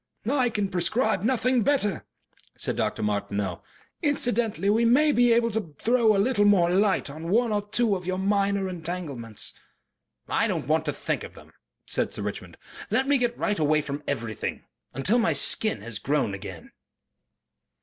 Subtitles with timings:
[0.27, 2.07] "I can prescribe nothing better,"
[2.57, 3.03] said Dr.
[3.03, 3.61] Martineau.
[4.01, 7.95] "Incidentally, we may be able to throw a little more light on one or two
[7.95, 9.53] of your minor entanglements."
[10.27, 11.53] "I don't want to think of them,"
[11.85, 12.57] said Sir Richmond.
[12.89, 14.63] "Let me get right away from everything.
[14.91, 16.71] Until my skin has grown again."